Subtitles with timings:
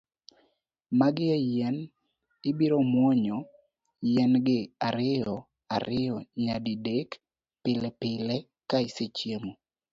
[0.99, 1.77] Magi e yien,
[2.49, 3.37] ibiro muonyo
[4.11, 5.35] yien gi ariyo
[5.75, 7.09] ariyo nyadi dek,
[7.61, 8.35] pilepile
[8.69, 9.51] ka isechiemo.